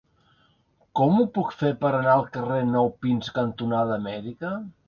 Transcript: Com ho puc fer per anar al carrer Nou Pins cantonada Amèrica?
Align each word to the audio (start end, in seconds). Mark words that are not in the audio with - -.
Com 0.99 1.19
ho 1.19 1.25
puc 1.35 1.53
fer 1.59 1.71
per 1.85 1.91
anar 1.99 2.15
al 2.15 2.25
carrer 2.39 2.59
Nou 2.73 2.93
Pins 3.05 3.33
cantonada 3.39 3.99
Amèrica? 4.03 4.57